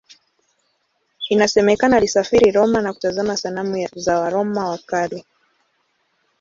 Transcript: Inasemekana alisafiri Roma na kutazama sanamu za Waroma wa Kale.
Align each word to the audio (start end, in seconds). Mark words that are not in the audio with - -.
Inasemekana 1.29 1.97
alisafiri 1.97 2.51
Roma 2.51 2.81
na 2.81 2.93
kutazama 2.93 3.37
sanamu 3.37 3.87
za 3.95 4.19
Waroma 4.19 4.69
wa 4.69 4.77
Kale. 4.77 5.25